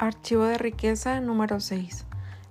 Archivo 0.00 0.44
de 0.44 0.58
riqueza 0.58 1.20
número 1.20 1.58
6. 1.58 2.06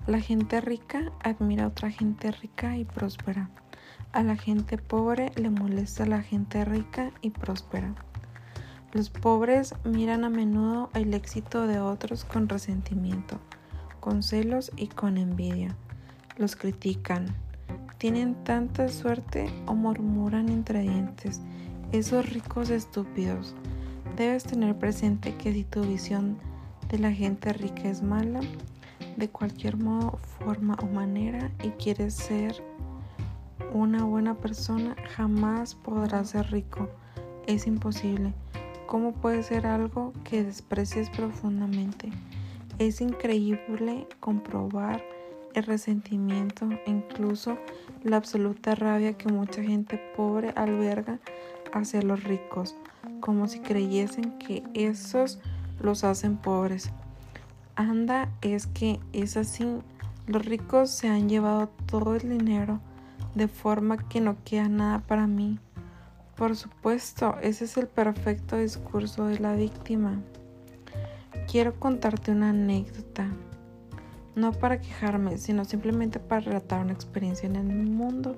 La 0.05 0.19
gente 0.19 0.59
rica 0.59 1.13
admira 1.23 1.63
a 1.63 1.67
otra 1.67 1.89
gente 1.89 2.29
rica 2.31 2.75
y 2.75 2.83
próspera. 2.83 3.49
A 4.11 4.21
la 4.21 4.35
gente 4.35 4.77
pobre 4.77 5.31
le 5.37 5.49
molesta 5.49 6.03
a 6.03 6.07
la 6.07 6.21
gente 6.21 6.65
rica 6.65 7.13
y 7.21 7.29
próspera. 7.29 7.95
Los 8.91 9.09
pobres 9.09 9.75
miran 9.85 10.25
a 10.25 10.29
menudo 10.29 10.89
el 10.93 11.13
éxito 11.13 11.67
de 11.67 11.79
otros 11.79 12.25
con 12.25 12.49
resentimiento, 12.49 13.39
con 14.01 14.23
celos 14.23 14.73
y 14.75 14.87
con 14.87 15.17
envidia. 15.17 15.73
Los 16.35 16.57
critican. 16.57 17.27
Tienen 17.97 18.35
tanta 18.43 18.89
suerte 18.89 19.49
o 19.67 19.73
murmuran 19.73 20.49
entre 20.49 20.81
dientes. 20.81 21.39
Esos 21.93 22.29
ricos 22.29 22.69
estúpidos. 22.71 23.55
Debes 24.17 24.43
tener 24.43 24.77
presente 24.77 25.33
que 25.35 25.53
si 25.53 25.63
tu 25.63 25.81
visión 25.83 26.37
de 26.89 26.99
la 26.99 27.11
gente 27.11 27.53
rica 27.53 27.89
es 27.89 28.01
mala, 28.01 28.39
de 29.17 29.29
cualquier 29.29 29.77
modo, 29.77 30.19
forma 30.39 30.75
o 30.81 30.85
manera, 30.85 31.51
y 31.63 31.69
quieres 31.71 32.13
ser 32.13 32.63
una 33.73 34.03
buena 34.05 34.35
persona, 34.35 34.95
jamás 35.15 35.75
podrás 35.75 36.29
ser 36.29 36.49
rico. 36.51 36.89
Es 37.45 37.67
imposible. 37.67 38.33
¿Cómo 38.85 39.13
puede 39.13 39.43
ser 39.43 39.67
algo 39.67 40.13
que 40.23 40.43
desprecies 40.43 41.09
profundamente? 41.09 42.09
Es 42.79 43.01
increíble 43.01 44.07
comprobar 44.19 45.03
el 45.53 45.63
resentimiento 45.63 46.69
incluso 46.85 47.57
la 48.03 48.17
absoluta 48.17 48.75
rabia 48.75 49.13
que 49.13 49.27
mucha 49.31 49.63
gente 49.63 49.99
pobre 50.15 50.53
alberga 50.55 51.19
hacia 51.73 52.01
los 52.01 52.23
ricos 52.23 52.75
como 53.19 53.47
si 53.47 53.59
creyesen 53.59 54.37
que 54.37 54.63
esos 54.73 55.39
los 55.81 56.03
hacen 56.03 56.37
pobres. 56.37 56.91
Anda, 57.75 58.29
es 58.41 58.67
que 58.67 58.99
es 59.13 59.37
así. 59.37 59.65
Los 60.25 60.45
ricos 60.45 60.89
se 60.89 61.07
han 61.07 61.29
llevado 61.29 61.69
todo 61.85 62.15
el 62.15 62.27
dinero 62.27 62.79
de 63.35 63.47
forma 63.47 63.97
que 63.97 64.19
no 64.19 64.35
queda 64.43 64.67
nada 64.67 64.99
para 64.99 65.27
mí. 65.27 65.59
Por 66.35 66.55
supuesto, 66.55 67.35
ese 67.41 67.65
es 67.65 67.77
el 67.77 67.87
perfecto 67.87 68.57
discurso 68.57 69.25
de 69.25 69.39
la 69.39 69.53
víctima. 69.53 70.19
Quiero 71.49 71.79
contarte 71.79 72.31
una 72.31 72.49
anécdota, 72.49 73.27
no 74.35 74.51
para 74.51 74.81
quejarme, 74.81 75.37
sino 75.37 75.65
simplemente 75.65 76.19
para 76.19 76.41
relatar 76.41 76.83
una 76.83 76.93
experiencia 76.93 77.47
en 77.47 77.55
el 77.55 77.65
mundo. 77.65 78.35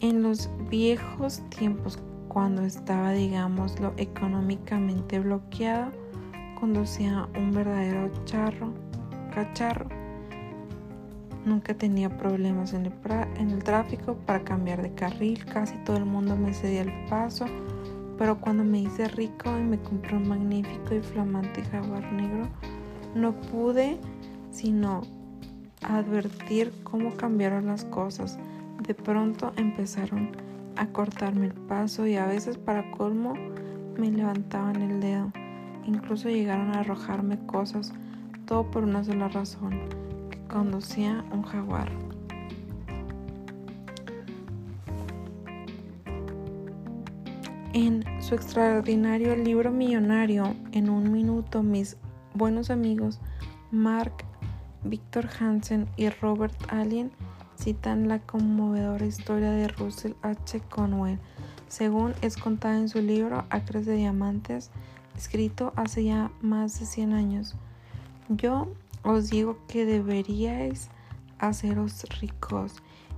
En 0.00 0.22
los 0.22 0.50
viejos 0.68 1.42
tiempos, 1.48 1.98
cuando 2.28 2.62
estaba, 2.62 3.12
digámoslo, 3.12 3.92
económicamente 3.96 5.18
bloqueado, 5.18 5.90
conducía 6.58 7.28
un 7.36 7.52
verdadero 7.52 8.10
charro, 8.24 8.72
cacharro. 9.34 9.88
Nunca 11.44 11.74
tenía 11.74 12.14
problemas 12.16 12.74
en 12.74 12.86
el, 12.86 12.92
en 13.36 13.50
el 13.50 13.64
tráfico 13.64 14.16
para 14.26 14.44
cambiar 14.44 14.82
de 14.82 14.92
carril, 14.94 15.44
casi 15.46 15.76
todo 15.84 15.96
el 15.96 16.04
mundo 16.04 16.36
me 16.36 16.52
cedía 16.52 16.82
el 16.82 16.92
paso, 17.08 17.46
pero 18.18 18.38
cuando 18.40 18.64
me 18.64 18.80
hice 18.80 19.08
rico 19.08 19.50
y 19.56 19.62
me 19.62 19.78
compré 19.78 20.16
un 20.16 20.28
magnífico 20.28 20.94
y 20.94 21.00
flamante 21.00 21.62
jaguar 21.62 22.12
negro, 22.12 22.48
no 23.14 23.32
pude 23.32 23.98
sino 24.50 25.02
advertir 25.82 26.72
cómo 26.82 27.14
cambiaron 27.16 27.66
las 27.66 27.84
cosas. 27.84 28.38
De 28.86 28.94
pronto 28.94 29.52
empezaron 29.56 30.47
a 30.78 30.86
cortarme 30.86 31.46
el 31.46 31.52
paso 31.52 32.06
y 32.06 32.16
a 32.16 32.26
veces 32.26 32.56
para 32.56 32.90
colmo 32.92 33.34
me 33.98 34.10
levantaban 34.10 34.80
el 34.80 35.00
dedo. 35.00 35.32
Incluso 35.86 36.28
llegaron 36.28 36.74
a 36.74 36.80
arrojarme 36.80 37.38
cosas, 37.46 37.92
todo 38.46 38.70
por 38.70 38.84
una 38.84 39.02
sola 39.04 39.28
razón, 39.28 39.80
que 40.30 40.38
conducía 40.46 41.24
un 41.32 41.42
jaguar. 41.42 41.90
En 47.74 48.04
su 48.20 48.34
extraordinario 48.34 49.36
libro 49.36 49.70
millonario, 49.70 50.54
en 50.72 50.88
un 50.88 51.12
minuto, 51.12 51.62
mis 51.62 51.96
buenos 52.34 52.70
amigos 52.70 53.20
Mark, 53.70 54.24
Victor 54.84 55.28
Hansen 55.38 55.88
y 55.96 56.08
Robert 56.08 56.56
Allen 56.68 57.10
citan 57.58 58.08
la 58.08 58.20
conmovedora 58.20 59.04
historia 59.04 59.50
de 59.50 59.68
Russell 59.68 60.12
H. 60.22 60.60
Conwell, 60.70 61.18
según 61.68 62.14
es 62.22 62.36
contada 62.36 62.76
en 62.78 62.88
su 62.88 63.00
libro 63.00 63.44
Acres 63.50 63.84
de 63.84 63.96
Diamantes, 63.96 64.70
escrito 65.16 65.72
hace 65.76 66.04
ya 66.04 66.30
más 66.40 66.78
de 66.78 66.86
100 66.86 67.12
años. 67.12 67.56
Yo 68.28 68.68
os 69.02 69.30
digo 69.30 69.58
que 69.66 69.84
deberíais 69.84 70.88
haceros 71.38 72.04
ricos 72.20 72.74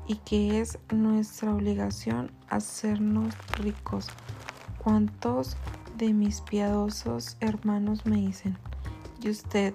y 0.07 0.17
que 0.17 0.61
es 0.61 0.79
nuestra 0.93 1.55
obligación 1.55 2.31
hacernos 2.49 3.35
ricos. 3.59 4.09
¿Cuántos 4.83 5.57
de 5.99 6.15
mis 6.15 6.41
piadosos 6.41 7.37
hermanos 7.41 8.07
me 8.07 8.17
dicen? 8.17 8.57
Y 9.23 9.29
usted, 9.29 9.75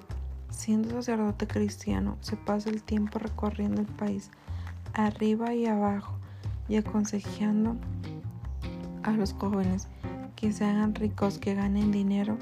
siendo 0.50 0.90
sacerdote 0.96 1.46
cristiano, 1.46 2.18
se 2.22 2.36
pasa 2.36 2.72
el 2.72 2.82
tiempo 2.82 3.20
recorriendo 3.20 3.82
el 3.82 3.88
país 3.88 4.32
arriba 4.96 5.54
y 5.54 5.66
abajo 5.68 6.18
y 6.68 6.78
aconsejando 6.78 7.76
a 9.04 9.12
los 9.12 9.34
jóvenes 9.34 9.88
que 10.36 10.52
se 10.52 10.66
hagan 10.66 10.96
ricos, 10.96 11.38
que 11.38 11.54
ganen 11.54 11.92
dinero. 11.92 12.38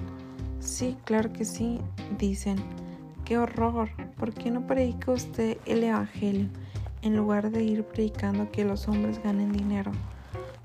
Sí, 0.60 0.98
claro 1.04 1.34
que 1.34 1.46
sí, 1.46 1.80
dicen. 2.18 2.58
¡Qué 3.26 3.38
horror! 3.38 3.90
¿Por 4.18 4.34
qué 4.34 4.52
no 4.52 4.68
predica 4.68 5.12
usted 5.12 5.58
el 5.66 5.84
Evangelio 5.84 6.50
en 7.02 7.16
lugar 7.16 7.52
de 7.52 7.64
ir 7.64 7.86
predicando 7.86 8.52
que 8.52 8.66
los 8.66 8.88
hombres 8.88 9.22
ganen 9.24 9.54
dinero? 9.54 9.92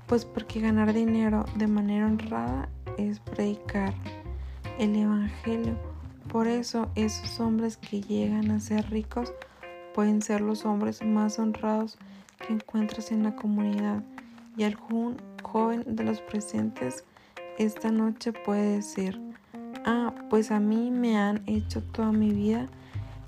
Pues 0.07 0.25
porque 0.25 0.59
ganar 0.59 0.93
dinero 0.93 1.45
de 1.55 1.67
manera 1.67 2.05
honrada 2.05 2.67
es 2.97 3.19
predicar 3.19 3.93
el 4.77 4.95
Evangelio. 4.95 5.75
Por 6.27 6.47
eso 6.47 6.89
esos 6.95 7.39
hombres 7.39 7.77
que 7.77 8.01
llegan 8.01 8.51
a 8.51 8.59
ser 8.59 8.89
ricos 8.89 9.31
pueden 9.93 10.21
ser 10.21 10.41
los 10.41 10.65
hombres 10.65 11.03
más 11.03 11.39
honrados 11.39 11.97
que 12.39 12.53
encuentras 12.53 13.11
en 13.11 13.23
la 13.23 13.35
comunidad 13.35 14.03
y 14.57 14.63
algún 14.63 15.17
joven 15.43 15.83
de 15.87 16.03
los 16.03 16.21
presentes 16.21 17.03
esta 17.59 17.91
noche 17.91 18.31
puede 18.31 18.77
decir, 18.77 19.19
ah, 19.85 20.13
pues 20.29 20.49
a 20.49 20.61
mí 20.61 20.91
me 20.91 21.17
han 21.17 21.43
hecho 21.45 21.83
toda 21.83 22.13
mi 22.13 22.31
vida 22.31 22.67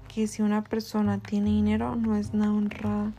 que 0.07 0.25
si 0.25 0.41
una 0.41 0.63
persona 0.63 1.19
tiene 1.19 1.49
dinero 1.49 1.97
no 1.97 2.15
es 2.15 2.33
nada 2.33 2.53
honrada, 2.53 3.11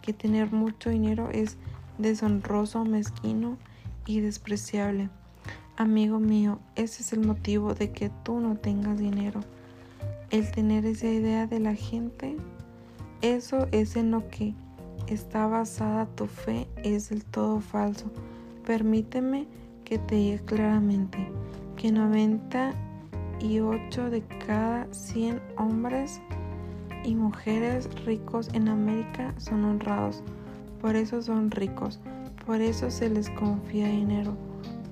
que 0.00 0.14
tener 0.14 0.52
mucho 0.52 0.88
dinero 0.88 1.28
es 1.30 1.58
deshonroso, 1.98 2.84
mezquino 2.84 3.58
y 4.06 4.20
despreciable. 4.20 5.10
Amigo 5.76 6.20
mío, 6.20 6.58
ese 6.74 7.02
es 7.02 7.12
el 7.12 7.20
motivo 7.20 7.74
de 7.74 7.90
que 7.92 8.10
tú 8.22 8.40
no 8.40 8.56
tengas 8.56 8.98
dinero. 8.98 9.40
El 10.30 10.50
tener 10.50 10.86
esa 10.86 11.08
idea 11.08 11.46
de 11.46 11.60
la 11.60 11.74
gente 11.74 12.36
eso 13.22 13.66
es 13.72 13.96
en 13.96 14.10
lo 14.10 14.28
que 14.28 14.52
está 15.06 15.46
basada 15.46 16.04
tu 16.06 16.26
fe, 16.26 16.66
es 16.82 17.10
del 17.10 17.24
todo 17.24 17.60
falso. 17.60 18.10
Permíteme 18.64 19.46
que 19.84 19.98
te 19.98 20.14
diga 20.16 20.42
claramente 20.44 21.18
que 21.76 21.92
98 21.92 24.10
de 24.10 24.22
cada 24.46 24.92
100 24.92 25.40
hombres 25.56 26.20
y 27.04 27.14
mujeres 27.14 27.88
ricos 28.04 28.50
en 28.52 28.68
América 28.68 29.32
son 29.38 29.64
honrados. 29.64 30.22
Por 30.80 30.96
eso 30.96 31.22
son 31.22 31.50
ricos, 31.50 32.00
por 32.44 32.60
eso 32.60 32.90
se 32.90 33.08
les 33.08 33.30
confía 33.30 33.88
dinero, 33.88 34.36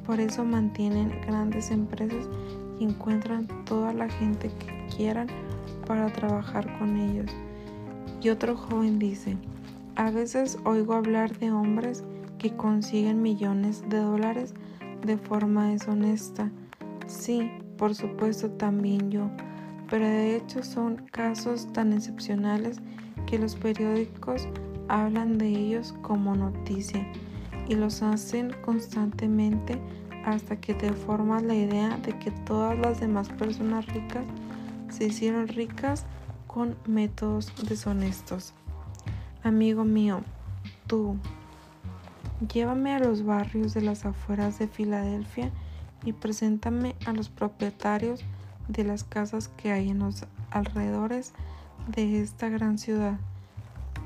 por 0.07 0.21
eso 0.21 0.45
mantienen 0.45 1.21
grandes 1.27 1.71
empresas 1.71 2.29
y 2.79 2.85
encuentran 2.85 3.47
toda 3.65 3.93
la 3.93 4.09
gente 4.09 4.49
que 4.49 4.87
quieran 4.97 5.27
para 5.87 6.11
trabajar 6.13 6.79
con 6.79 6.97
ellos. 6.97 7.31
Y 8.25 8.31
otro 8.31 8.57
joven 8.57 8.99
dice, 8.99 9.37
a 9.97 10.11
veces 10.11 10.57
oigo 10.65 10.95
hablar 10.95 11.39
de 11.41 11.53
hombres 11.53 12.05
que 12.39 12.57
consiguen 12.57 13.21
millones 13.21 13.85
de 13.91 13.99
dólares 13.99 14.55
de 15.05 15.19
forma 15.19 15.69
deshonesta. 15.69 16.51
Sí, 17.07 17.51
por 17.77 17.95
supuesto 17.95 18.51
también 18.53 19.11
yo, 19.11 19.31
pero 19.91 20.07
de 20.07 20.37
hecho 20.37 20.63
son 20.63 21.05
casos 21.13 21.71
tan 21.75 21.93
excepcionales 21.93 22.81
que 23.27 23.39
los 23.39 23.57
periódicos 23.57 24.49
hablan 24.89 25.37
de 25.37 25.49
ellos 25.49 25.95
como 26.01 26.35
noticia 26.35 27.07
y 27.69 27.75
los 27.75 28.03
hacen 28.03 28.55
constantemente 28.65 29.79
hasta 30.25 30.57
que 30.57 30.73
te 30.73 30.91
formas 30.95 31.43
la 31.43 31.57
idea 31.57 31.99
de 31.99 32.19
que 32.19 32.31
todas 32.31 32.79
las 32.79 33.01
demás 33.01 33.29
personas 33.29 33.85
ricas 33.93 34.25
se 34.89 35.09
hicieron 35.09 35.47
ricas 35.47 36.07
con 36.55 36.77
métodos 36.87 37.53
deshonestos. 37.69 38.55
Amigo 39.43 39.83
mío, 39.83 40.21
tú, 40.87 41.17
llévame 42.49 42.95
a 42.95 43.01
los 43.01 43.25
barrios 43.25 43.75
de 43.75 43.81
las 43.81 44.07
afueras 44.07 44.61
de 44.61 44.69
Filadelfia 44.69 45.51
y 46.05 46.13
preséntame 46.13 46.95
a 47.07 47.13
los 47.13 47.29
propietarios 47.29 48.21
de 48.69 48.85
las 48.85 49.03
casas 49.03 49.49
que 49.49 49.73
hay 49.73 49.91
en 49.91 49.99
los 49.99 50.27
alrededores 50.53 51.33
de 51.89 52.23
esta 52.23 52.49
gran 52.49 52.79
ciudad. 52.79 53.19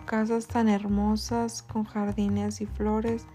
Casas 0.07 0.47
tan 0.47 0.71
hermosas 0.71 1.61
con 1.61 1.85
jardines 1.85 2.63
y 2.63 2.67
flores, 2.67 3.27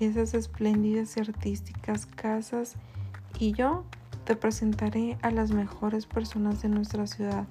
esas 0.00 0.32
espléndidas 0.32 1.14
y 1.18 1.20
artísticas 1.20 2.06
casas 2.06 2.76
y 3.38 3.52
yo 3.52 3.84
te 4.24 4.34
presentaré 4.34 5.18
a 5.20 5.30
las 5.30 5.50
mejores 5.50 6.06
personas 6.06 6.62
de 6.62 6.70
nuestra 6.70 7.06
ciudad, 7.06 7.46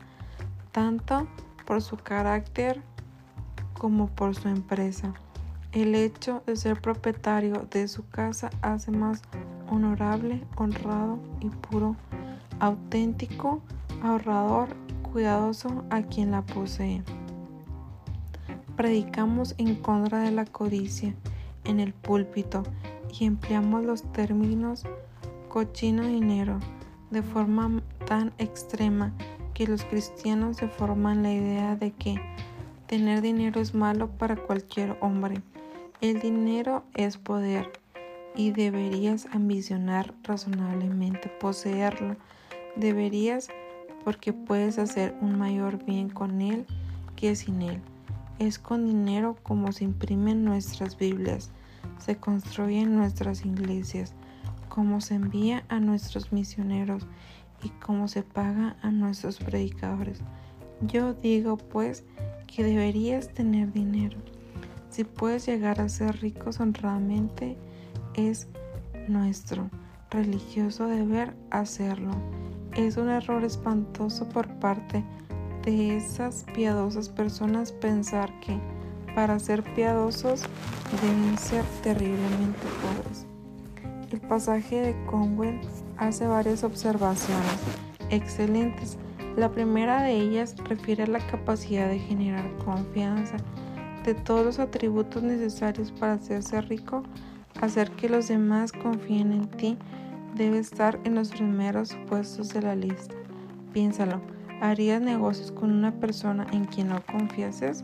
tanto 0.75 1.25
por 1.66 1.81
su 1.81 1.95
carácter 1.95 2.81
como 3.80 4.07
por 4.07 4.36
su 4.36 4.50
empresa. 4.50 5.13
El 5.72 5.95
hecho 5.95 6.44
de 6.45 6.57
ser 6.57 6.81
propietario 6.81 7.66
de 7.72 7.88
su 7.88 8.06
casa 8.10 8.50
hace 8.62 8.92
más 8.92 9.22
honorable, 9.69 10.44
honrado 10.57 11.18
y 11.39 11.48
puro, 11.48 11.95
auténtico, 12.60 13.62
ahorrador, 14.04 14.68
cuidadoso 15.13 15.86
a 15.92 16.01
quien 16.01 16.31
la 16.31 16.42
posee. 16.42 17.04
Predicamos 18.75 19.56
en 19.57 19.75
contra 19.75 20.24
de 20.24 20.31
la 20.31 20.44
codicia 20.44 21.16
en 21.63 21.80
el 21.80 21.94
púlpito 21.94 22.63
y 23.18 23.24
empleamos 23.24 23.86
los 23.86 24.04
términos 24.12 24.83
cochino 25.48 26.06
dinero 26.06 26.60
de 27.12 27.24
forma 27.24 27.81
tan 28.06 28.33
extrema 28.39 29.13
que 29.56 29.66
los 29.66 29.86
cristianos 29.86 30.57
se 30.57 30.68
forman 30.68 31.24
la 31.24 31.34
idea 31.34 31.75
de 31.78 31.92
que 31.92 32.22
tener 32.88 33.22
dinero 33.22 33.62
es 33.62 33.74
malo 33.74 34.10
para 34.10 34.36
cualquier 34.36 34.98
hombre. 35.00 35.42
El 36.02 36.19
dinero 36.19 36.84
es 36.94 37.18
poder 37.18 37.72
y 38.36 38.52
deberías 38.52 39.28
ambicionar 39.31 40.13
razonablemente 40.24 41.30
poseerlo. 41.30 42.18
Deberías 42.75 43.48
porque 44.04 44.34
puedes 44.34 44.78
hacer 44.78 45.16
un 45.22 45.40
mayor 45.40 45.84
bien 45.84 46.10
con 46.10 46.42
él 46.42 46.66
que 47.16 47.36
sin 47.36 47.62
él. 47.62 47.81
Es 48.40 48.60
con 48.60 48.86
dinero 48.86 49.38
como 49.42 49.72
se 49.72 49.86
imprimen 49.86 50.44
nuestras 50.44 50.98
Biblias, 50.98 51.50
se 51.98 52.18
construyen 52.18 52.98
nuestras 52.98 53.46
iglesias, 53.46 54.13
como 54.68 55.00
se 55.00 55.16
envía 55.16 55.63
a 55.69 55.80
nuestros 55.80 56.34
misioneros 56.34 57.07
y 57.63 57.69
cómo 57.69 58.07
se 58.07 58.24
paga 58.24 58.75
a 58.81 58.92
nuestros 58.92 59.38
predicadores. 59.40 60.22
Yo 60.81 61.13
digo 61.13 61.57
pues 61.57 62.04
que 62.48 62.63
deberías 62.63 63.30
tener 63.34 63.72
dinero. 63.72 64.18
Si 64.90 65.04
puedes 65.04 65.46
llegar 65.46 65.81
a 65.81 65.90
ser 65.90 66.22
ricos 66.22 66.60
honradamente, 66.60 67.57
es 68.13 68.48
nuestro 69.07 69.69
religioso 70.10 70.88
deber 70.88 71.36
hacerlo. 71.52 72.12
Es 72.75 72.98
un 72.98 73.10
error 73.10 73.44
espantoso 73.44 74.28
por 74.30 74.48
parte 74.60 75.04
de 75.63 75.98
esas 75.98 76.46
piadosas 76.54 77.10
personas 77.10 77.72
pensar 77.72 78.31
que 78.40 78.60
para 79.16 79.40
ser 79.40 79.63
piadosos 79.74 80.44
deben 81.02 81.38
ser 81.38 81.63
terriblemente 81.81 82.68
pobres. 82.81 83.25
El 84.12 84.22
pasaje 84.22 84.81
de 84.81 85.06
Conwell 85.06 85.60
hace 85.97 86.27
varias 86.27 86.63
observaciones 86.63 87.59
excelentes. 88.09 88.97
La 89.36 89.51
primera 89.51 90.01
de 90.01 90.13
ellas 90.13 90.56
refiere 90.69 91.03
a 91.03 91.07
la 91.07 91.25
capacidad 91.27 91.89
de 91.89 92.00
generar 92.00 92.50
confianza. 92.63 93.38
De 94.03 94.13
todos 94.13 94.45
los 94.45 94.59
atributos 94.59 95.24
necesarios 95.24 95.92
para 95.92 96.13
hacerse 96.13 96.62
rico, 96.62 97.03
hacer 97.62 97.92
que 97.92 98.07
los 98.07 98.27
demás 98.27 98.71
confíen 98.71 99.31
en 99.31 99.47
ti 99.50 99.77
debe 100.36 100.59
estar 100.59 101.00
en 101.06 101.15
los 101.15 101.30
primeros 101.30 101.97
puestos 102.07 102.50
de 102.50 102.62
la 102.62 102.75
lista. 102.75 103.15
Piénsalo. 103.74 104.21
¿Harías 104.62 105.01
negocios 105.01 105.51
con 105.51 105.71
una 105.71 105.92
persona 106.00 106.47
en 106.51 106.65
quien 106.65 106.88
no 106.89 107.01
confiases? 107.06 107.83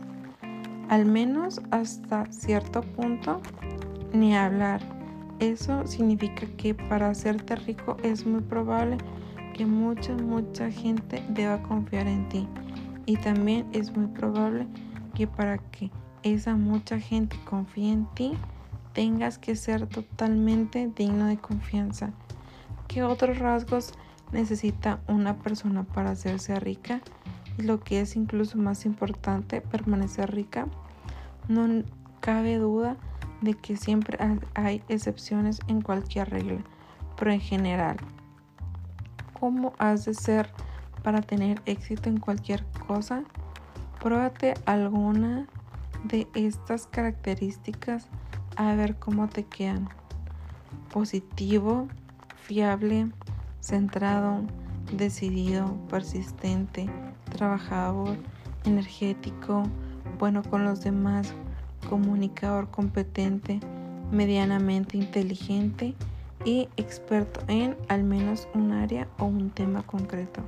Al 0.88 1.04
menos 1.04 1.60
hasta 1.70 2.30
cierto 2.32 2.82
punto, 2.82 3.40
ni 4.12 4.36
hablar. 4.36 4.80
Eso 5.42 5.84
significa 5.88 6.46
que 6.56 6.72
para 6.72 7.10
hacerte 7.10 7.56
rico 7.56 7.96
es 8.04 8.24
muy 8.24 8.42
probable 8.42 8.96
que 9.54 9.66
mucha, 9.66 10.14
mucha 10.14 10.70
gente 10.70 11.20
deba 11.30 11.60
confiar 11.64 12.06
en 12.06 12.28
ti. 12.28 12.46
Y 13.06 13.16
también 13.16 13.66
es 13.72 13.96
muy 13.96 14.06
probable 14.06 14.68
que 15.16 15.26
para 15.26 15.58
que 15.58 15.90
esa 16.22 16.54
mucha 16.54 17.00
gente 17.00 17.36
confíe 17.44 17.90
en 17.90 18.06
ti, 18.14 18.34
tengas 18.92 19.38
que 19.38 19.56
ser 19.56 19.88
totalmente 19.88 20.88
digno 20.94 21.26
de 21.26 21.38
confianza. 21.38 22.12
¿Qué 22.86 23.02
otros 23.02 23.40
rasgos 23.40 23.94
necesita 24.30 25.00
una 25.08 25.38
persona 25.38 25.82
para 25.82 26.10
hacerse 26.10 26.54
rica 26.60 27.00
y 27.58 27.62
lo 27.62 27.80
que 27.80 28.00
es 28.00 28.14
incluso 28.14 28.58
más 28.58 28.86
importante, 28.86 29.60
permanecer 29.60 30.32
rica. 30.32 30.68
No 31.48 31.82
cabe 32.20 32.58
duda 32.58 32.96
de 33.42 33.54
que 33.54 33.76
siempre 33.76 34.18
hay 34.54 34.82
excepciones 34.88 35.60
en 35.68 35.82
cualquier 35.82 36.30
regla, 36.30 36.62
pero 37.18 37.32
en 37.32 37.40
general, 37.40 37.96
¿cómo 39.38 39.74
has 39.78 40.04
de 40.04 40.14
ser 40.14 40.50
para 41.02 41.20
tener 41.20 41.60
éxito 41.66 42.08
en 42.08 42.18
cualquier 42.18 42.64
cosa? 42.86 43.24
Pruébate 44.00 44.54
alguna 44.64 45.46
de 46.04 46.26
estas 46.34 46.86
características 46.86 48.08
a 48.56 48.74
ver 48.74 48.96
cómo 48.98 49.28
te 49.28 49.44
quedan. 49.44 49.88
Positivo, 50.92 51.88
fiable, 52.36 53.08
centrado, 53.60 54.42
decidido, 54.92 55.76
persistente, 55.88 56.88
trabajador, 57.30 58.16
energético, 58.64 59.64
bueno 60.18 60.42
con 60.42 60.64
los 60.64 60.82
demás, 60.82 61.34
comunicador 61.88 62.70
competente, 62.70 63.60
medianamente 64.10 64.96
inteligente 64.96 65.94
y 66.44 66.68
experto 66.76 67.40
en 67.48 67.76
al 67.88 68.04
menos 68.04 68.48
un 68.54 68.72
área 68.72 69.08
o 69.18 69.24
un 69.26 69.50
tema 69.50 69.82
concreto. 69.82 70.42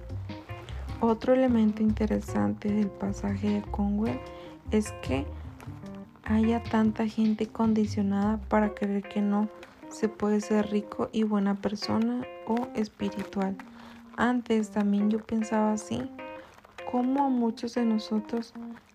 Otro 1.01 1.35
elemento 1.35 1.83
interesante 1.83 2.73
del 2.73 2.89
pasaje 2.89 3.49
de 3.49 3.63
Conwell 3.63 4.19
es 4.71 4.93
que 5.03 5.27
haya 6.25 6.63
tanta 6.63 7.07
gente 7.07 7.47
condicionada 7.47 8.39
para 8.49 8.75
creer 8.75 9.03
que 9.03 9.21
no 9.21 9.49
se 9.91 10.09
puede 10.09 10.41
ser 10.41 10.71
rico 10.71 11.11
y 11.13 11.23
buena 11.23 11.55
persona 11.55 12.23
o 12.47 12.69
espiritual. 12.75 13.57
Antes 14.17 14.71
también 14.71 15.11
yo 15.11 15.19
pensaba 15.19 15.73
así, 15.73 16.03
como 16.91 17.25
a 17.25 17.29
muchos 17.29 17.75
de 17.75 17.85
nosotros 17.85 18.55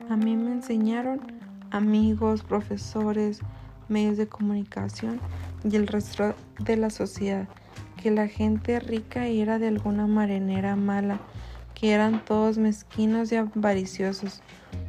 a 0.10 0.16
mí 0.16 0.36
me 0.36 0.52
enseñaron 0.52 1.22
amigos, 1.72 2.44
profesores, 2.44 3.40
medios 3.88 4.18
de 4.18 4.28
comunicación 4.28 5.20
y 5.64 5.76
el 5.76 5.88
resto 5.88 6.36
de 6.60 6.78
la 6.78 6.90
sociedad 6.90 7.48
que 8.02 8.12
la 8.12 8.28
gente 8.28 8.80
rica 8.80 9.28
era 9.28 9.60
de 9.60 9.68
alguna 9.68 10.08
marinera 10.08 10.76
mala, 10.76 11.20
que 11.74 11.92
eran 11.92 12.24
todos 12.24 12.58
mezquinos 12.58 13.32
y 13.32 13.36
avariciosos. 13.36 14.42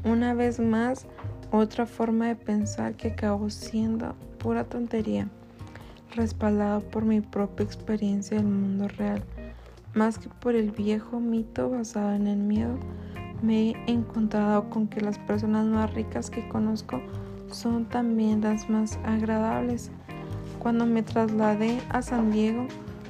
Una 0.04 0.34
vez 0.34 0.60
más, 0.60 1.06
otra 1.50 1.86
forma 1.86 2.28
de 2.28 2.36
pensar 2.36 2.94
que 2.94 3.08
acabó 3.08 3.50
siendo 3.50 4.14
pura 4.38 4.64
tontería 4.64 5.28
respaldado 6.14 6.80
por 6.80 7.04
mi 7.04 7.20
propia 7.20 7.64
experiencia 7.64 8.36
del 8.36 8.46
mundo 8.46 8.88
real, 8.88 9.22
más 9.94 10.18
que 10.18 10.28
por 10.28 10.54
el 10.54 10.70
viejo 10.70 11.20
mito 11.20 11.70
basado 11.70 12.12
en 12.14 12.26
el 12.26 12.38
miedo, 12.38 12.78
me 13.42 13.70
he 13.70 13.90
encontrado 13.90 14.68
con 14.70 14.88
que 14.88 15.00
las 15.00 15.18
personas 15.18 15.66
más 15.66 15.92
ricas 15.94 16.30
que 16.30 16.48
conozco 16.48 17.00
son 17.50 17.86
también 17.86 18.40
las 18.40 18.68
más 18.68 18.98
agradables. 19.04 19.90
Cuando 20.58 20.86
me 20.86 21.02
trasladé 21.02 21.80
a 21.88 22.02
San 22.02 22.30
Diego, 22.30 22.66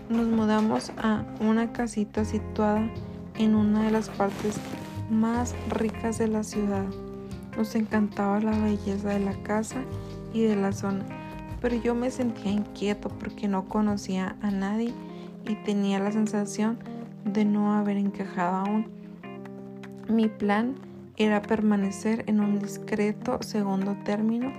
nos 0.09 0.27
mudamos 0.27 0.93
a 0.99 1.25
una 1.41 1.73
casita 1.73 2.25
situada 2.25 2.89
en 3.39 3.55
una 3.55 3.85
de 3.85 3.91
las 3.91 4.09
partes 4.09 4.59
más 5.11 5.55
ricas 5.69 6.19
de 6.19 6.29
la 6.29 6.43
ciudad. 6.43 6.87
Nos 7.57 7.75
encantaba 7.75 8.41
la 8.41 8.59
belleza 8.59 9.09
de 9.11 9.21
la 9.21 9.35
casa 9.43 9.83
y 10.33 10.43
de 10.43 10.57
la 10.57 10.73
zona 10.73 11.05
pero 11.61 11.77
yo 11.77 11.95
me 11.95 12.11
sentía 12.11 12.51
inquieto 12.51 13.09
porque 13.09 13.49
no 13.49 13.69
conocía 13.69 14.37
a 14.41 14.51
nadie 14.51 14.93
y 15.47 15.55
tenía 15.57 15.99
la 15.99 16.13
sensación 16.13 16.79
de 17.25 17.45
no 17.45 17.75
haber 17.75 17.97
encajado 17.97 18.57
aún. 18.57 19.00
Mi 20.09 20.29
plan 20.29 20.77
era 21.17 21.43
permanecer 21.43 22.25
en 22.27 22.41
un 22.41 22.59
discreto 22.59 23.39
segundo 23.43 23.97
término 24.05 24.53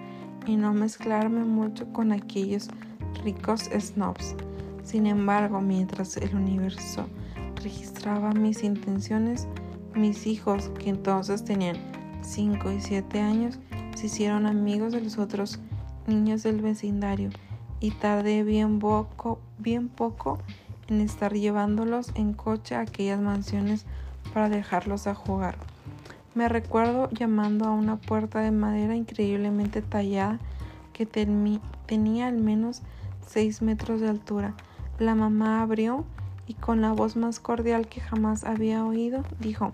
y 0.45 0.55
no 0.55 0.73
mezclarme 0.73 1.43
mucho 1.43 1.91
con 1.91 2.11
aquellos 2.11 2.69
ricos 3.23 3.69
snobs. 3.77 4.35
Sin 4.83 5.05
embargo, 5.05 5.61
mientras 5.61 6.17
el 6.17 6.35
universo 6.35 7.07
registraba 7.55 8.31
mis 8.31 8.63
intenciones, 8.63 9.47
mis 9.95 10.25
hijos, 10.25 10.71
que 10.79 10.89
entonces 10.89 11.43
tenían 11.43 11.77
5 12.21 12.71
y 12.71 12.81
7 12.81 13.19
años, 13.19 13.59
se 13.95 14.07
hicieron 14.07 14.45
amigos 14.45 14.93
de 14.93 15.01
los 15.01 15.17
otros 15.17 15.59
niños 16.07 16.43
del 16.43 16.61
vecindario 16.61 17.29
y 17.79 17.91
tardé 17.91 18.43
bien 18.43 18.79
poco, 18.79 19.39
bien 19.57 19.89
poco 19.89 20.39
en 20.87 21.01
estar 21.01 21.33
llevándolos 21.33 22.11
en 22.15 22.33
coche 22.33 22.75
a 22.75 22.81
aquellas 22.81 23.19
mansiones 23.19 23.85
para 24.33 24.49
dejarlos 24.49 25.07
a 25.07 25.15
jugar. 25.15 25.57
Me 26.33 26.47
recuerdo 26.47 27.09
llamando 27.11 27.65
a 27.65 27.71
una 27.71 27.97
puerta 27.97 28.39
de 28.39 28.51
madera 28.51 28.95
increíblemente 28.95 29.81
tallada 29.81 30.39
que 30.93 31.05
tenía 31.05 32.27
al 32.27 32.37
menos 32.37 32.81
seis 33.25 33.61
metros 33.61 34.01
de 34.01 34.09
altura. 34.09 34.53
La 34.99 35.15
mamá 35.15 35.61
abrió 35.61 36.05
y 36.47 36.53
con 36.53 36.81
la 36.81 36.91
voz 36.91 37.15
más 37.15 37.39
cordial 37.39 37.87
que 37.87 38.01
jamás 38.01 38.43
había 38.43 38.85
oído 38.85 39.23
dijo 39.39 39.73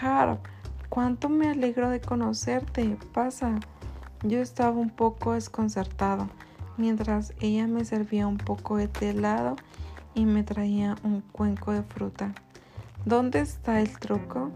Harp, 0.00 0.40
cuánto 0.88 1.28
me 1.28 1.48
alegro 1.48 1.90
de 1.90 2.00
conocerte. 2.00 2.96
Pasa. 3.12 3.58
Yo 4.22 4.40
estaba 4.40 4.76
un 4.76 4.90
poco 4.90 5.32
desconcertado 5.32 6.28
mientras 6.76 7.32
ella 7.40 7.66
me 7.66 7.84
servía 7.84 8.26
un 8.26 8.38
poco 8.38 8.76
de 8.76 8.90
helado 9.00 9.56
y 10.14 10.24
me 10.26 10.42
traía 10.42 10.96
un 11.04 11.20
cuenco 11.20 11.72
de 11.72 11.82
fruta. 11.82 12.34
¿Dónde 13.06 13.40
está 13.40 13.80
el 13.80 13.98
truco? 13.98 14.50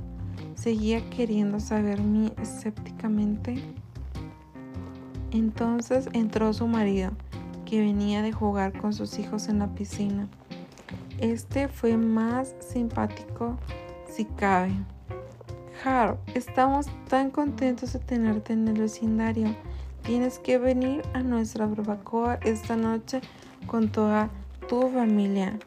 Seguía 0.55 1.09
queriendo 1.09 1.61
saber 1.61 2.03
mi 2.03 2.31
escépticamente. 2.41 3.63
Entonces 5.31 6.09
entró 6.13 6.53
su 6.53 6.67
marido, 6.67 7.13
que 7.65 7.81
venía 7.81 8.21
de 8.21 8.33
jugar 8.33 8.79
con 8.79 8.93
sus 8.93 9.19
hijos 9.19 9.49
en 9.49 9.61
la 9.61 9.75
piscina. 9.75 10.29
Este 11.19 11.69
fue 11.69 11.97
más 11.97 12.55
simpático 12.61 13.57
si 14.07 14.27
cabe. 14.27 14.75
Harp, 15.83 16.19
estamos 16.35 16.87
tan 17.09 17.31
contentos 17.31 17.95
de 17.95 17.99
tenerte 17.99 18.53
en 18.53 18.69
el 18.69 18.81
vecindario. 18.81 19.57
Tienes 20.03 20.39
que 20.39 20.59
venir 20.59 21.03
a 21.15 21.23
nuestra 21.23 21.67
barbacoa 21.67 22.35
esta 22.43 22.77
noche 22.77 23.23
con 23.67 23.91
toda 23.91 24.29
tu 24.69 24.89
familia. 24.91 25.59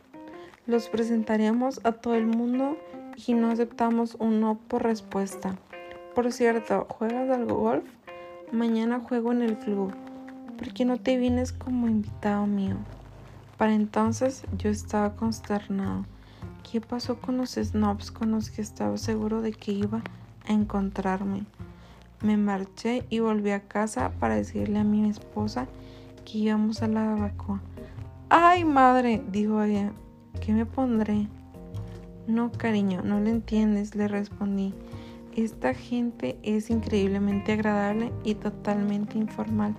Los 0.68 0.90
presentaremos 0.90 1.80
a 1.86 1.94
todo 1.94 2.16
el 2.16 2.28
mundo 2.28 2.78
y 3.26 3.34
no 3.34 3.50
aceptamos 3.50 4.16
un 4.20 4.42
no 4.42 4.58
por 4.68 4.84
respuesta. 4.84 5.58
Por 6.14 6.34
cierto, 6.34 6.88
¿juegas 6.90 7.30
al 7.30 7.46
golf? 7.46 7.86
Mañana 8.52 9.00
juego 9.00 9.32
en 9.32 9.44
el 9.44 9.58
club. 9.58 9.94
¿Por 10.58 10.74
qué 10.74 10.84
no 10.84 10.98
te 10.98 11.16
vienes 11.16 11.54
como 11.54 11.88
invitado 11.88 12.48
mío? 12.48 12.76
Para 13.58 13.76
entonces 13.76 14.44
yo 14.58 14.70
estaba 14.70 15.16
consternado. 15.16 16.06
¿Qué 16.70 16.82
pasó 16.82 17.22
con 17.22 17.38
los 17.38 17.52
snobs 17.52 18.12
con 18.12 18.32
los 18.32 18.50
que 18.50 18.62
estaba 18.62 18.98
seguro 18.98 19.42
de 19.42 19.54
que 19.54 19.72
iba 19.72 20.02
a 20.50 20.52
encontrarme? 20.52 21.46
Me 22.22 22.36
marché 22.36 23.06
y 23.10 23.20
volví 23.20 23.52
a 23.52 23.70
casa 23.70 24.12
para 24.20 24.36
decirle 24.36 24.80
a 24.80 24.84
mi 24.84 25.10
esposa 25.10 25.66
que 26.26 26.40
íbamos 26.40 26.82
a 26.82 26.90
la 26.90 27.06
barbacoa. 27.06 27.62
¡Ay, 28.28 28.66
madre! 28.66 29.24
dijo 29.32 29.64
ella. 29.64 29.94
¿Qué 30.42 30.54
me 30.54 30.66
pondré? 30.66 31.28
No, 32.28 32.52
cariño, 32.52 33.02
no 33.04 33.20
lo 33.20 33.30
entiendes, 33.30 33.96
le 33.96 34.08
respondí. 34.08 34.74
Esta 35.36 35.74
gente 35.74 36.38
es 36.44 36.70
increíblemente 36.70 37.54
agradable 37.54 38.12
y 38.24 38.36
totalmente 38.36 39.18
informal. 39.18 39.76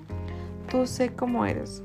Tú 0.70 0.86
sé 0.86 1.10
cómo 1.10 1.44
eres. 1.44 1.82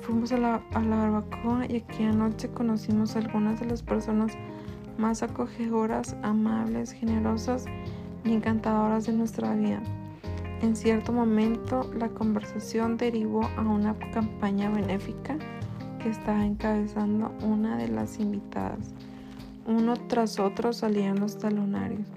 Fuimos 0.00 0.32
a 0.32 0.38
la, 0.38 0.62
a 0.72 0.80
la 0.80 0.96
barbacoa 0.96 1.66
y 1.68 1.76
aquella 1.76 2.12
noche 2.12 2.48
conocimos 2.48 3.16
a 3.16 3.20
algunas 3.20 3.60
de 3.60 3.66
las 3.66 3.82
personas 3.82 4.32
más 4.98 5.22
acogedoras, 5.22 6.16
amables, 6.22 6.92
generosas 6.92 7.66
y 8.24 8.32
encantadoras 8.32 9.06
de 9.06 9.12
nuestra 9.12 9.54
vida. 9.54 9.82
En 10.60 10.76
cierto 10.76 11.12
momento 11.12 11.90
la 11.96 12.08
conversación 12.08 12.96
derivó 12.96 13.48
a 13.56 13.62
una 13.62 13.98
campaña 14.12 14.70
benéfica 14.70 15.36
que 16.02 16.10
estaba 16.10 16.44
encabezando 16.44 17.32
una 17.42 17.76
de 17.76 17.88
las 17.88 18.18
invitadas. 18.18 18.92
Uno 19.66 19.94
tras 19.96 20.38
otro 20.38 20.72
salían 20.72 21.20
los 21.20 21.38
talonarios. 21.38 22.08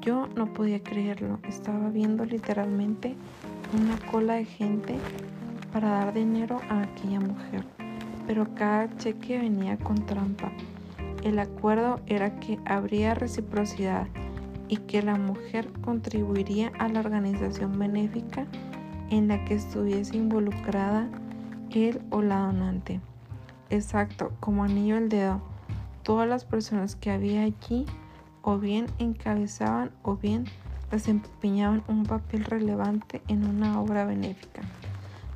Yo 0.00 0.28
no 0.36 0.52
podía 0.52 0.82
creerlo, 0.82 1.38
estaba 1.48 1.88
viendo 1.88 2.24
literalmente 2.24 3.14
una 3.80 3.96
cola 4.10 4.34
de 4.34 4.44
gente 4.44 4.96
para 5.72 5.88
dar 5.90 6.12
dinero 6.12 6.60
a 6.68 6.82
aquella 6.82 7.20
mujer, 7.20 7.64
pero 8.26 8.52
cada 8.54 8.94
cheque 8.96 9.38
venía 9.38 9.78
con 9.78 10.04
trampa. 10.06 10.52
El 11.22 11.38
acuerdo 11.38 12.00
era 12.06 12.38
que 12.40 12.58
habría 12.66 13.14
reciprocidad 13.14 14.08
y 14.68 14.78
que 14.78 15.02
la 15.02 15.16
mujer 15.16 15.70
contribuiría 15.82 16.72
a 16.78 16.88
la 16.88 17.00
organización 17.00 17.78
benéfica 17.78 18.46
en 19.10 19.28
la 19.28 19.44
que 19.44 19.54
estuviese 19.54 20.16
involucrada 20.16 21.08
él 21.74 22.00
o 22.10 22.22
la 22.22 22.38
donante. 22.38 23.00
Exacto, 23.72 24.32
como 24.38 24.64
anillo 24.64 24.98
al 24.98 25.08
dedo. 25.08 25.40
Todas 26.02 26.28
las 26.28 26.44
personas 26.44 26.94
que 26.94 27.10
había 27.10 27.40
allí 27.40 27.86
o 28.42 28.58
bien 28.58 28.84
encabezaban 28.98 29.92
o 30.02 30.16
bien 30.16 30.44
desempeñaban 30.90 31.82
un 31.88 32.04
papel 32.04 32.44
relevante 32.44 33.22
en 33.28 33.48
una 33.48 33.80
obra 33.80 34.04
benéfica. 34.04 34.60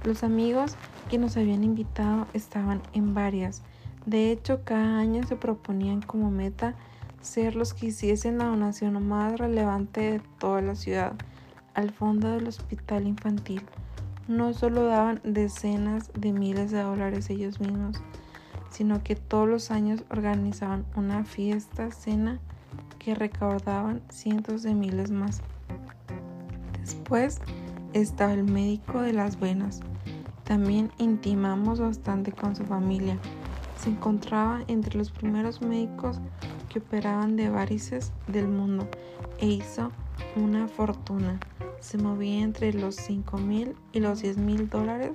Los 0.05 0.23
amigos 0.23 0.77
que 1.09 1.17
nos 1.17 1.39
habían 1.39 1.65
invitado 1.65 2.27
estaban 2.35 2.83
en 2.93 3.15
varias. 3.15 3.63
De 4.05 4.31
hecho, 4.31 4.61
cada 4.65 4.99
año 4.99 5.23
se 5.27 5.37
proponían 5.37 6.03
como 6.03 6.31
meta 6.31 6.75
ser 7.23 7.57
los 7.57 7.73
que 7.73 7.87
hiciesen 7.87 8.37
la 8.37 8.45
donación 8.45 9.09
más 9.09 9.39
relevante 9.39 10.03
de 10.03 10.21
toda 10.39 10.61
la 10.61 10.75
ciudad 10.75 11.15
al 11.73 11.91
fondo 11.91 12.33
del 12.33 12.49
hospital 12.49 13.07
infantil. 13.07 13.63
No 14.29 14.53
solo 14.53 14.85
daban 14.85 15.23
decenas 15.25 16.11
de 16.13 16.35
miles 16.35 16.71
de 16.71 16.83
dólares 16.83 17.31
ellos 17.31 17.61
mismos, 17.61 18.03
sino 18.77 19.03
que 19.03 19.17
todos 19.17 19.49
los 19.49 19.71
años 19.71 20.05
organizaban 20.11 20.85
una 20.97 21.25
fiesta, 21.25 21.91
cena 21.93 22.41
que 22.99 23.15
recaudaban 23.15 24.03
cientos 24.11 24.63
de 24.63 24.75
miles 24.75 25.11
más. 25.11 25.41
Después 26.83 27.41
estaba 27.95 28.35
el 28.35 28.45
médico 28.45 29.01
de 29.01 29.15
las 29.15 29.41
venas. 29.41 29.81
También 30.45 30.93
intimamos 30.99 31.81
bastante 31.81 32.33
con 32.33 32.55
su 32.55 32.67
familia. 32.67 33.17
Se 33.79 33.89
encontraba 33.89 34.61
entre 34.67 34.99
los 34.99 35.11
primeros 35.11 35.63
médicos 35.63 36.21
que 36.69 36.81
operaban 36.81 37.35
de 37.37 37.49
varices 37.49 38.13
del 38.27 38.47
mundo 38.47 38.87
e 39.39 39.47
hizo 39.47 39.91
una 40.37 40.69
fortuna. 40.69 41.41
Se 41.81 41.97
movía 41.97 42.43
entre 42.43 42.75
los 42.75 42.97
5 42.97 43.39
mil 43.39 43.75
y 43.95 44.01
los 44.01 44.21
10 44.21 44.37
mil 44.37 44.69
dólares 44.69 45.13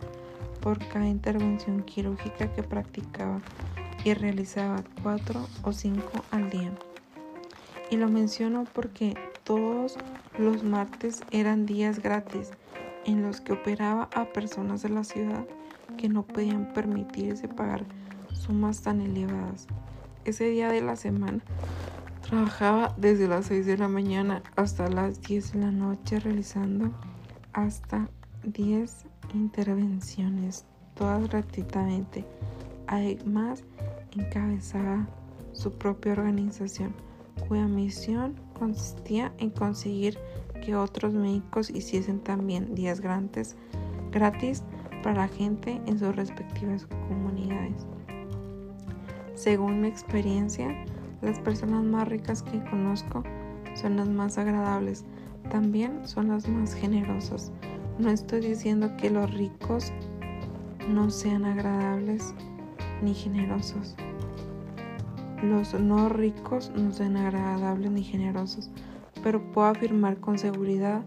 por 0.61 0.79
cada 0.87 1.07
intervención 1.07 1.83
quirúrgica 1.83 2.53
que 2.53 2.63
practicaba 2.63 3.41
y 4.03 4.13
realizaba 4.13 4.83
cuatro 5.03 5.47
o 5.63 5.73
cinco 5.73 6.23
al 6.31 6.49
día. 6.49 6.71
Y 7.89 7.97
lo 7.97 8.07
menciono 8.07 8.65
porque 8.73 9.15
todos 9.43 9.97
los 10.37 10.63
martes 10.63 11.21
eran 11.31 11.65
días 11.65 11.99
gratis 12.01 12.51
en 13.05 13.23
los 13.23 13.41
que 13.41 13.53
operaba 13.53 14.09
a 14.13 14.25
personas 14.25 14.81
de 14.81 14.89
la 14.89 15.03
ciudad 15.03 15.45
que 15.97 16.07
no 16.07 16.23
podían 16.23 16.73
permitirse 16.73 17.47
pagar 17.47 17.83
sumas 18.33 18.81
tan 18.81 19.01
elevadas. 19.01 19.67
Ese 20.23 20.45
día 20.49 20.69
de 20.69 20.81
la 20.81 20.95
semana 20.95 21.41
trabajaba 22.21 22.93
desde 22.97 23.27
las 23.27 23.47
6 23.47 23.65
de 23.65 23.77
la 23.77 23.87
mañana 23.87 24.41
hasta 24.55 24.87
las 24.87 25.21
10 25.21 25.53
de 25.53 25.59
la 25.59 25.71
noche 25.71 26.19
realizando 26.19 26.91
hasta 27.53 28.07
10 28.43 29.10
intervenciones, 29.33 30.65
todas 30.95 31.27
gratuitamente. 31.29 32.25
Además, 32.87 33.63
encabezaba 34.17 35.07
su 35.53 35.71
propia 35.71 36.13
organización, 36.13 36.93
cuya 37.47 37.67
misión 37.67 38.35
consistía 38.57 39.33
en 39.37 39.49
conseguir 39.49 40.17
que 40.63 40.75
otros 40.75 41.13
médicos 41.13 41.69
hiciesen 41.69 42.19
también 42.19 42.75
días 42.75 43.01
gratis, 43.01 43.55
gratis 44.11 44.63
para 45.03 45.21
la 45.21 45.27
gente 45.27 45.81
en 45.85 45.97
sus 45.97 46.15
respectivas 46.15 46.85
comunidades. 47.07 47.85
Según 49.33 49.81
mi 49.81 49.87
experiencia, 49.87 50.85
las 51.21 51.39
personas 51.39 51.83
más 51.83 52.07
ricas 52.07 52.43
que 52.43 52.63
conozco 52.65 53.23
son 53.73 53.97
las 53.97 54.07
más 54.07 54.37
agradables, 54.37 55.05
también 55.49 56.07
son 56.07 56.27
las 56.29 56.47
más 56.47 56.73
generosas. 56.73 57.51
No 57.99 58.09
estoy 58.09 58.41
diciendo 58.41 58.95
que 58.97 59.09
los 59.09 59.31
ricos 59.33 59.91
no 60.89 61.09
sean 61.09 61.45
agradables 61.45 62.33
ni 63.01 63.13
generosos. 63.13 63.95
Los 65.43 65.73
no 65.73 66.09
ricos 66.09 66.71
no 66.75 66.91
sean 66.91 67.17
agradables 67.17 67.91
ni 67.91 68.03
generosos, 68.03 68.69
pero 69.23 69.41
puedo 69.51 69.67
afirmar 69.67 70.17
con 70.19 70.37
seguridad 70.37 71.03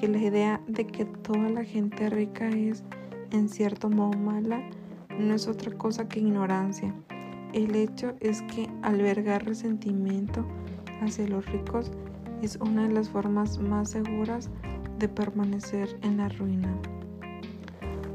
que 0.00 0.08
la 0.08 0.18
idea 0.18 0.60
de 0.66 0.86
que 0.86 1.04
toda 1.04 1.48
la 1.48 1.64
gente 1.64 2.10
rica 2.10 2.48
es 2.48 2.82
en 3.30 3.48
cierto 3.48 3.88
modo 3.88 4.18
mala 4.18 4.62
no 5.18 5.34
es 5.34 5.46
otra 5.46 5.72
cosa 5.72 6.08
que 6.08 6.20
ignorancia. 6.20 6.94
El 7.52 7.74
hecho 7.76 8.14
es 8.20 8.42
que 8.42 8.68
albergar 8.82 9.44
resentimiento 9.44 10.44
hacia 11.02 11.28
los 11.28 11.44
ricos 11.46 11.90
es 12.40 12.56
una 12.56 12.88
de 12.88 12.94
las 12.94 13.08
formas 13.08 13.58
más 13.58 13.90
seguras 13.90 14.48
de 14.48 14.71
permanecer 15.08 15.98
en 16.02 16.18
la 16.18 16.28
ruina. 16.28 16.74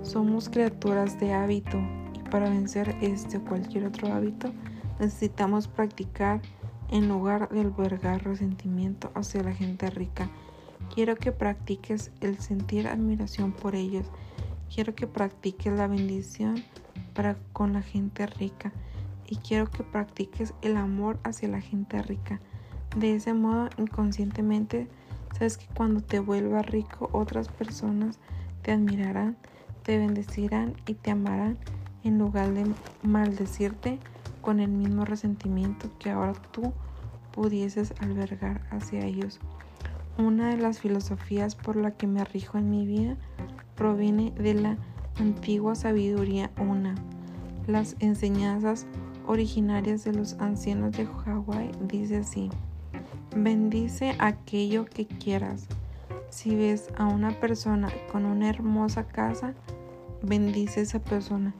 Somos 0.01 0.49
criaturas 0.49 1.19
de 1.19 1.33
hábito 1.33 1.77
y 2.13 2.19
para 2.29 2.49
vencer 2.49 2.95
este 3.01 3.37
o 3.37 3.43
cualquier 3.43 3.85
otro 3.85 4.11
hábito 4.11 4.51
necesitamos 4.99 5.67
practicar 5.67 6.41
en 6.89 7.07
lugar 7.07 7.49
de 7.49 7.61
albergar 7.61 8.23
resentimiento 8.23 9.11
hacia 9.15 9.43
la 9.43 9.53
gente 9.53 9.89
rica. 9.89 10.29
Quiero 10.93 11.15
que 11.15 11.31
practiques 11.31 12.11
el 12.21 12.39
sentir 12.39 12.87
admiración 12.87 13.51
por 13.51 13.75
ellos. 13.75 14.05
Quiero 14.73 14.95
que 14.95 15.07
practiques 15.07 15.73
la 15.73 15.87
bendición 15.87 16.63
para 17.13 17.37
con 17.53 17.73
la 17.73 17.81
gente 17.81 18.25
rica. 18.25 18.71
Y 19.27 19.37
quiero 19.37 19.69
que 19.69 19.83
practiques 19.83 20.53
el 20.61 20.77
amor 20.77 21.19
hacia 21.23 21.49
la 21.49 21.59
gente 21.59 22.01
rica. 22.01 22.39
De 22.95 23.15
ese 23.15 23.33
modo, 23.33 23.69
inconscientemente, 23.77 24.87
sabes 25.33 25.57
que 25.57 25.67
cuando 25.75 26.01
te 26.01 26.19
vuelvas 26.19 26.65
rico, 26.65 27.09
otras 27.13 27.49
personas 27.49 28.19
te 28.61 28.71
admirarán, 28.71 29.37
te 29.83 29.97
bendecirán 29.97 30.75
y 30.85 30.95
te 30.95 31.11
amarán 31.11 31.57
en 32.03 32.17
lugar 32.17 32.53
de 32.53 32.65
maldecirte 33.03 33.99
con 34.41 34.59
el 34.59 34.69
mismo 34.69 35.05
resentimiento 35.05 35.89
que 35.99 36.09
ahora 36.09 36.33
tú 36.51 36.73
pudieses 37.31 37.93
albergar 37.99 38.67
hacia 38.71 39.05
ellos. 39.05 39.39
Una 40.17 40.49
de 40.49 40.57
las 40.57 40.79
filosofías 40.79 41.55
por 41.55 41.75
la 41.75 41.91
que 41.91 42.07
me 42.07 42.23
rijo 42.23 42.57
en 42.57 42.69
mi 42.69 42.85
vida 42.87 43.15
proviene 43.75 44.31
de 44.31 44.55
la 44.55 44.77
antigua 45.19 45.75
sabiduría 45.75 46.49
una. 46.57 46.95
Las 47.67 47.95
enseñanzas 47.99 48.87
originarias 49.27 50.03
de 50.03 50.13
los 50.13 50.33
ancianos 50.39 50.93
de 50.93 51.05
Hawái 51.05 51.71
dice 51.81 52.17
así: 52.17 52.49
Bendice 53.35 54.15
aquello 54.19 54.85
que 54.85 55.05
quieras. 55.05 55.67
Si 56.29 56.55
ves 56.55 56.89
a 56.97 57.05
una 57.05 57.39
persona 57.39 57.89
con 58.11 58.25
una 58.25 58.49
hermosa 58.49 59.07
casa, 59.07 59.53
bendice 60.23 60.81
esa 60.81 60.99
persona 60.99 61.53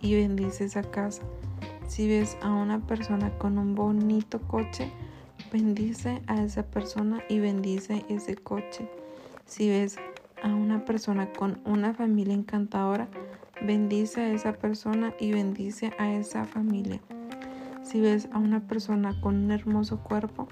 y 0.00 0.14
bendice 0.14 0.64
esa 0.64 0.82
casa. 0.82 1.22
Si 1.88 2.06
ves 2.06 2.36
a 2.42 2.52
una 2.52 2.86
persona 2.86 3.30
con 3.38 3.58
un 3.58 3.74
bonito 3.74 4.40
coche, 4.42 4.90
bendice 5.52 6.22
a 6.26 6.42
esa 6.42 6.62
persona 6.62 7.22
y 7.28 7.40
bendice 7.40 8.04
ese 8.08 8.36
coche. 8.36 8.88
Si 9.46 9.68
ves 9.68 9.96
a 10.42 10.48
una 10.48 10.84
persona 10.84 11.32
con 11.32 11.60
una 11.64 11.94
familia 11.94 12.34
encantadora, 12.34 13.08
bendice 13.62 14.20
a 14.20 14.32
esa 14.32 14.52
persona 14.52 15.14
y 15.18 15.32
bendice 15.32 15.92
a 15.98 16.12
esa 16.12 16.44
familia. 16.44 17.00
Si 17.82 18.00
ves 18.00 18.28
a 18.32 18.38
una 18.38 18.66
persona 18.66 19.20
con 19.20 19.36
un 19.36 19.50
hermoso 19.50 19.98
cuerpo, 19.98 20.48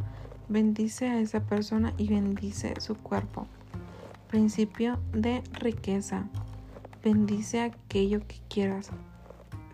bendice 0.52 1.08
a 1.08 1.18
esa 1.18 1.40
persona 1.40 1.94
y 1.96 2.08
bendice 2.08 2.78
su 2.80 2.94
cuerpo. 2.94 3.46
Principio 4.28 4.98
de 5.12 5.42
riqueza. 5.54 6.28
Bendice 7.02 7.62
aquello 7.62 8.20
que 8.26 8.36
quieras. 8.48 8.90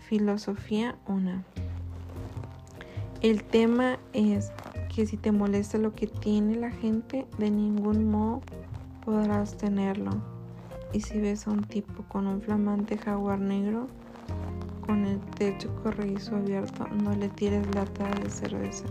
Filosofía 0.09 0.97
1. 1.09 1.43
El 3.23 3.43
tema 3.43 3.99
es 4.13 4.53
que 4.95 5.05
si 5.07 5.17
te 5.17 5.33
molesta 5.33 5.79
lo 5.79 5.93
que 5.95 6.07
tiene 6.07 6.55
la 6.55 6.71
gente, 6.71 7.27
de 7.39 7.51
ningún 7.51 8.09
modo 8.09 8.41
podrás 9.05 9.57
tenerlo. 9.57 10.13
Y 10.93 11.01
si 11.01 11.19
ves 11.19 11.47
a 11.47 11.51
un 11.51 11.65
tipo 11.65 12.05
con 12.05 12.29
un 12.29 12.41
flamante 12.41 12.97
jaguar 12.97 13.41
negro, 13.41 13.89
con 14.87 15.05
el 15.05 15.19
techo 15.37 15.75
corredizo 15.83 16.37
abierto, 16.37 16.87
no 17.03 17.15
le 17.15 17.29
tires 17.29 17.67
lata 17.75 18.09
de 18.23 18.31
cerveza. 18.31 18.87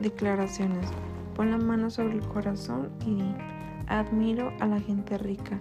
Declaraciones. 0.00 0.88
Pon 1.34 1.50
la 1.50 1.58
mano 1.58 1.90
sobre 1.90 2.14
el 2.14 2.20
corazón 2.28 2.90
y 3.06 3.14
di, 3.14 3.34
admiro 3.86 4.52
a 4.60 4.66
la 4.66 4.80
gente 4.80 5.16
rica, 5.18 5.58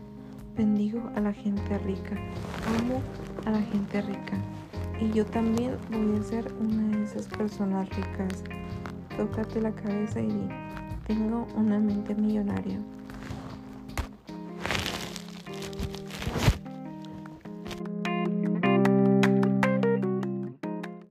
bendigo 0.57 1.01
a 1.15 1.19
la 1.19 1.33
gente 1.33 1.77
rica, 1.79 2.15
amo 2.79 3.01
a 3.45 3.51
la 3.51 3.61
gente 3.61 4.01
rica. 4.01 4.37
Y 4.99 5.11
yo 5.11 5.25
también 5.25 5.77
voy 5.89 6.17
a 6.19 6.23
ser 6.23 6.51
una 6.59 6.97
de 6.97 7.03
esas 7.03 7.27
personas 7.27 7.89
ricas. 7.89 8.43
Tócate 9.17 9.61
la 9.61 9.71
cabeza 9.71 10.19
y 10.19 10.27
di, 10.27 10.47
tengo 11.07 11.47
una 11.55 11.79
mente 11.79 12.15
millonaria. 12.15 12.79